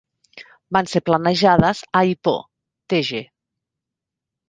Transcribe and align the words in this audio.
Van 0.77 0.89
ser 0.93 1.01
planejades 1.09 1.83
a 2.01 2.03
Ipoh, 2.15 2.43
Tg. 2.97 3.25